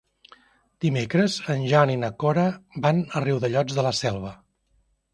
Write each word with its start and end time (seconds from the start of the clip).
Dimecres 0.85 1.35
en 1.57 1.61
Jan 1.73 1.93
i 1.97 1.99
na 2.05 2.11
Cora 2.25 2.49
van 2.89 3.05
a 3.07 3.25
Riudellots 3.29 3.81
de 3.81 3.89
la 3.91 3.97
Selva. 4.03 4.37